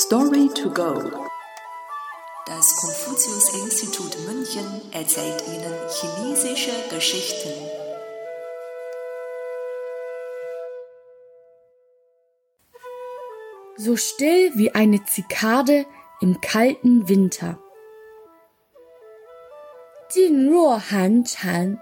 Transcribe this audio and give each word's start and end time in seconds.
Story 0.00 0.48
to 0.54 0.70
go. 0.70 0.94
Das 2.46 2.76
Konfuzius-Institut 2.76 4.16
München 4.28 4.92
erzählt 4.92 5.42
Ihnen 5.48 5.74
chinesische 5.90 6.70
Geschichten. 6.88 7.50
So 13.76 13.96
still 13.96 14.52
wie 14.54 14.72
eine 14.72 15.04
Zikade 15.04 15.84
im 16.20 16.40
kalten 16.40 17.08
Winter. 17.08 17.58
Jin 20.14 20.48
Ruo 20.48 20.80
Han 20.92 21.24
Chan. 21.24 21.80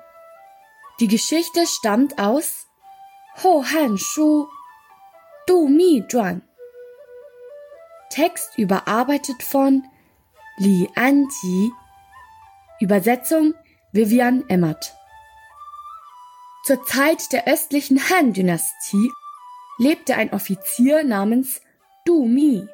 Die 1.01 1.09
Geschichte 1.09 1.67
stammt 1.67 2.19
aus 2.19 2.67
Ho 3.43 3.63
Han 3.63 3.99
Shu 3.99 4.47
Du 5.47 5.69
Mi 5.69 6.03
Zhuan. 6.09 6.46
Text 8.11 8.57
überarbeitet 8.57 9.43
von 9.43 9.85
Li 10.59 10.89
Anji. 10.95 11.73
Übersetzung 12.81 13.55
Vivian 13.93 14.45
Emmert. 14.49 14.95
Zur 16.65 16.85
Zeit 16.85 17.33
der 17.33 17.47
östlichen 17.47 18.11
Han-Dynastie 18.11 19.11
lebte 19.79 20.17
ein 20.17 20.33
Offizier 20.33 21.05
namens 21.05 21.61
Du 22.05 22.25
Mi. 22.27 22.67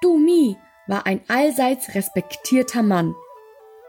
Du 0.00 0.18
Mi 0.18 0.56
war 0.86 1.06
ein 1.06 1.22
allseits 1.28 1.94
respektierter 1.94 2.82
Mann, 2.82 3.14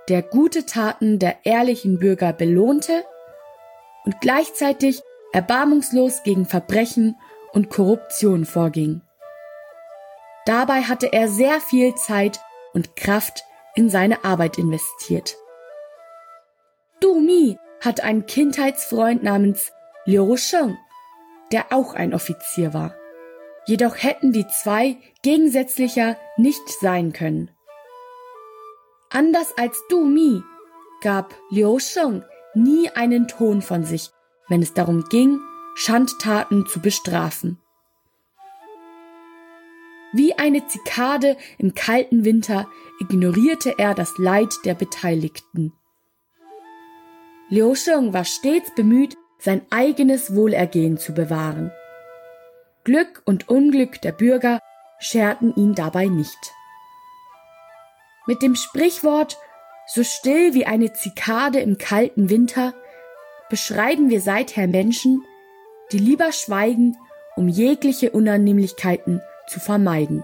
der 0.09 0.21
gute 0.21 0.65
Taten 0.65 1.19
der 1.19 1.45
ehrlichen 1.45 1.99
Bürger 1.99 2.33
belohnte 2.33 3.03
und 4.05 4.21
gleichzeitig 4.21 5.01
erbarmungslos 5.33 6.23
gegen 6.23 6.45
Verbrechen 6.45 7.15
und 7.51 7.69
Korruption 7.69 8.45
vorging. 8.45 9.01
Dabei 10.45 10.83
hatte 10.83 11.11
er 11.11 11.27
sehr 11.27 11.59
viel 11.59 11.95
Zeit 11.95 12.39
und 12.73 12.95
Kraft 12.95 13.43
in 13.73 13.89
seine 13.89 14.23
Arbeit 14.23 14.57
investiert. 14.57 15.35
Du 17.01 17.19
Mi 17.19 17.57
hatte 17.81 18.03
einen 18.03 18.25
Kindheitsfreund 18.25 19.23
namens 19.23 19.71
Liu 20.05 20.37
Sheng, 20.37 20.77
der 21.51 21.71
auch 21.71 21.93
ein 21.93 22.13
Offizier 22.13 22.73
war. 22.73 22.95
Jedoch 23.65 23.95
hätten 23.97 24.31
die 24.31 24.45
zwei 24.47 24.97
gegensätzlicher 25.23 26.17
nicht 26.37 26.69
sein 26.79 27.11
können. 27.11 27.49
Anders 29.09 29.53
als 29.57 29.81
Du 29.89 30.03
Mi 30.05 30.43
gab 31.01 31.33
Liu 31.49 31.79
Sheng 31.79 32.23
nie 32.53 32.89
einen 32.91 33.27
Ton 33.27 33.61
von 33.61 33.83
sich, 33.83 34.11
wenn 34.47 34.61
es 34.61 34.73
darum 34.73 35.05
ging, 35.09 35.39
Schandtaten 35.75 36.65
zu 36.67 36.79
bestrafen. 36.79 37.59
Wie 40.15 40.37
eine 40.37 40.65
Zikade 40.65 41.35
im 41.57 41.75
kalten 41.75 42.23
Winter 42.23 42.69
ignorierte 43.01 43.75
er 43.77 43.93
das 43.93 44.17
Leid 44.17 44.53
der 44.63 44.73
Beteiligten. 44.73 45.73
Liu 47.49 47.75
Sheng 47.75 48.13
war 48.13 48.23
stets 48.23 48.73
bemüht, 48.75 49.17
sein 49.39 49.63
eigenes 49.71 50.33
Wohlergehen 50.33 50.97
zu 50.97 51.13
bewahren. 51.13 51.69
Glück 52.85 53.23
und 53.25 53.49
Unglück 53.49 54.01
der 54.03 54.13
Bürger 54.13 54.61
scherten 54.99 55.53
ihn 55.57 55.75
dabei 55.75 56.05
nicht. 56.05 56.53
Mit 58.25 58.41
dem 58.41 58.55
Sprichwort 58.55 59.37
so 59.85 60.01
still 60.05 60.53
wie 60.53 60.65
eine 60.65 60.93
Zikade 60.93 61.59
im 61.59 61.77
kalten 61.77 62.29
Winter 62.29 62.73
beschreiben 63.49 64.09
wir 64.09 64.21
seither 64.21 64.67
Menschen, 64.67 65.25
die 65.91 65.99
lieber 65.99 66.31
schweigen, 66.31 66.95
um 67.35 67.49
jegliche 67.49 68.11
Unannehmlichkeiten 68.11 69.21
zu 69.47 69.59
vermeiden. 69.59 70.23